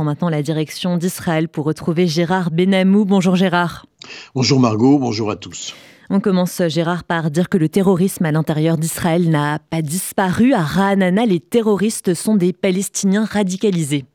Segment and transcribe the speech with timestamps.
[0.00, 3.04] prend maintenant la direction d'Israël pour retrouver Gérard Benamou.
[3.04, 3.84] Bonjour Gérard.
[4.34, 5.74] Bonjour Margot, bonjour à tous.
[6.08, 10.54] On commence, Gérard, par dire que le terrorisme à l'intérieur d'Israël n'a pas disparu.
[10.54, 14.06] À Ra'anana, les terroristes sont des Palestiniens radicalisés.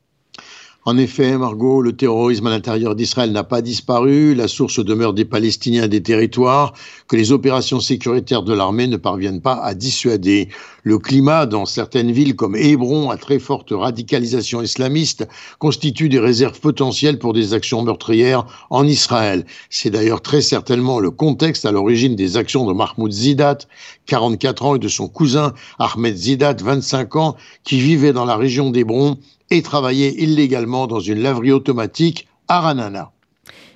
[0.88, 4.36] En effet, Margot, le terrorisme à l'intérieur d'Israël n'a pas disparu.
[4.36, 6.74] La source demeure des Palestiniens des territoires
[7.08, 10.50] que les opérations sécuritaires de l'armée ne parviennent pas à dissuader.
[10.84, 16.60] Le climat dans certaines villes comme Hébron, à très forte radicalisation islamiste, constitue des réserves
[16.60, 19.48] potentielles pour des actions meurtrières en Israël.
[19.72, 23.58] C'est d'ailleurs très certainement le contexte à l'origine des actions de Mahmoud Zidat,
[24.06, 28.70] 44 ans, et de son cousin Ahmed Zidat, 25 ans, qui vivaient dans la région
[28.70, 29.18] d'Hébron
[29.52, 33.12] et travaillait illégalement dans une laverie automatique à Ranana.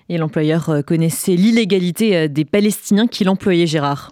[0.10, 4.12] Et l'employeur euh, connaissait l'illégalité euh, des Palestiniens qu'il employait, Gérard.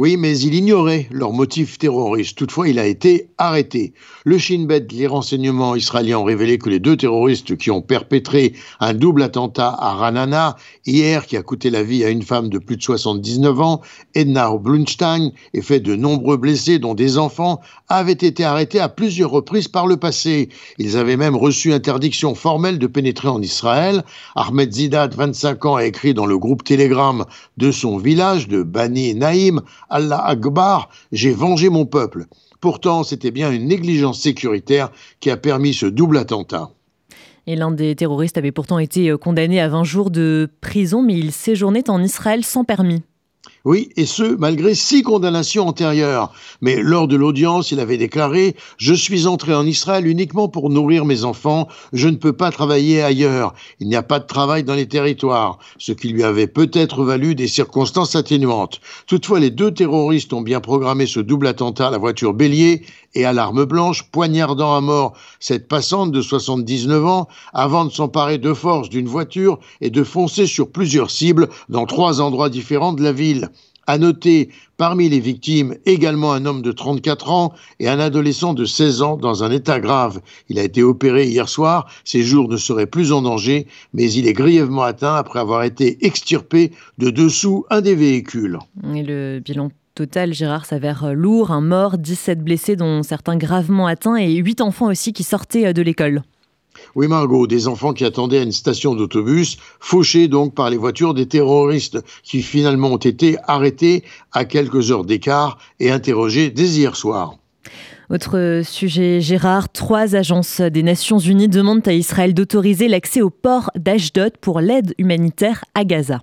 [0.00, 2.38] Oui, mais il ignorait leur motif terroriste.
[2.38, 3.94] Toutefois, il a été arrêté.
[4.24, 8.54] Le Shin Bet, les renseignements israéliens ont révélé que les deux terroristes qui ont perpétré
[8.78, 10.54] un double attentat à Ranana
[10.86, 13.80] hier, qui a coûté la vie à une femme de plus de 79 ans,
[14.14, 19.32] Edna Blunstein, et fait de nombreux blessés, dont des enfants, avaient été arrêtés à plusieurs
[19.32, 20.48] reprises par le passé.
[20.78, 24.04] Ils avaient même reçu interdiction formelle de pénétrer en Israël.
[24.36, 27.24] Ahmed Zidat, 25 ans, a écrit dans le groupe Telegram
[27.56, 32.26] de son village de Bani Naïm Allah Akbar, j'ai vengé mon peuple.
[32.60, 36.70] Pourtant, c'était bien une négligence sécuritaire qui a permis ce double attentat.
[37.46, 41.32] Et l'un des terroristes avait pourtant été condamné à 20 jours de prison, mais il
[41.32, 43.02] séjournait en Israël sans permis.
[43.68, 46.32] Oui, et ce, malgré six condamnations antérieures.
[46.62, 51.04] Mais lors de l'audience, il avait déclaré Je suis entré en Israël uniquement pour nourrir
[51.04, 53.52] mes enfants, je ne peux pas travailler ailleurs.
[53.78, 57.34] Il n'y a pas de travail dans les territoires, ce qui lui avait peut-être valu
[57.34, 58.80] des circonstances atténuantes.
[59.06, 63.24] Toutefois, les deux terroristes ont bien programmé ce double attentat à la voiture bélier et
[63.24, 68.52] à l'arme blanche, poignardant à mort cette passante de 79 ans avant de s'emparer de
[68.52, 73.12] force d'une voiture et de foncer sur plusieurs cibles dans trois endroits différents de la
[73.12, 73.50] ville.
[73.88, 78.66] À noter parmi les victimes également un homme de 34 ans et un adolescent de
[78.66, 80.20] 16 ans dans un état grave.
[80.50, 84.28] Il a été opéré hier soir, ses jours ne seraient plus en danger, mais il
[84.28, 88.58] est grièvement atteint après avoir été extirpé de dessous un des véhicules.
[88.94, 91.50] Et le bilan total, Gérard, s'avère lourd.
[91.50, 95.82] Un mort, 17 blessés, dont certains gravement atteints, et 8 enfants aussi qui sortaient de
[95.82, 96.22] l'école.
[96.94, 101.14] Oui, Margot, des enfants qui attendaient à une station d'autobus, fauchés donc par les voitures
[101.14, 106.94] des terroristes, qui finalement ont été arrêtés à quelques heures d'écart et interrogés dès hier
[106.94, 107.34] soir.
[108.08, 113.72] Autre sujet, Gérard, trois agences des Nations Unies demandent à Israël d'autoriser l'accès au port
[113.74, 116.20] d'Ashdod pour l'aide humanitaire à Gaza.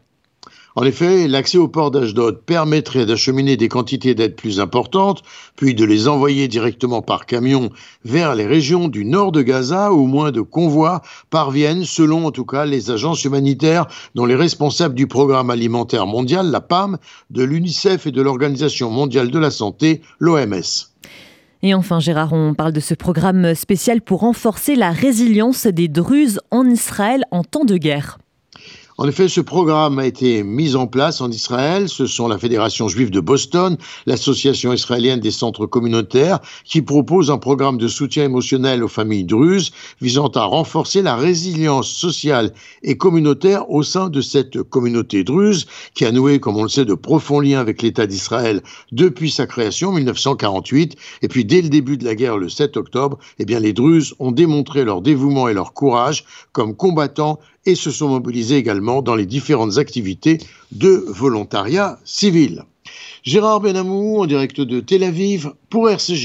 [0.78, 5.24] En effet, l'accès au port d'Ashdod permettrait d'acheminer des quantités d'aide plus importantes,
[5.56, 7.70] puis de les envoyer directement par camion
[8.04, 12.44] vers les régions du nord de Gaza où moins de convois parviennent, selon en tout
[12.44, 16.98] cas les agences humanitaires dont les responsables du programme alimentaire mondial, la PAM,
[17.30, 20.92] de l'UNICEF et de l'Organisation mondiale de la santé, l'OMS.
[21.64, 26.42] Et enfin, Gérard, on parle de ce programme spécial pour renforcer la résilience des Druzes
[26.52, 28.18] en Israël en temps de guerre.
[28.98, 31.90] En effet, ce programme a été mis en place en Israël.
[31.90, 33.76] Ce sont la Fédération juive de Boston,
[34.06, 39.72] l'Association israélienne des centres communautaires, qui proposent un programme de soutien émotionnel aux familles druzes
[40.00, 46.06] visant à renforcer la résilience sociale et communautaire au sein de cette communauté druze qui
[46.06, 48.62] a noué, comme on le sait, de profonds liens avec l'État d'Israël
[48.94, 50.96] depuis sa création en 1948.
[51.22, 54.16] Et puis, dès le début de la guerre, le 7 octobre, eh bien, les druzes
[54.20, 56.24] ont démontré leur dévouement et leur courage
[56.54, 60.40] comme combattants et se sont mobilisés également dans les différentes activités
[60.72, 62.64] de volontariat civil.
[63.24, 66.24] Gérard Benamou en direct de Tel Aviv pour RCJ.